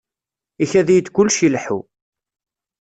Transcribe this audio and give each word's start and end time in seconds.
Ikad-iyi-d 0.63 1.07
kullec 1.15 1.39
ileḥḥu. 1.47 1.79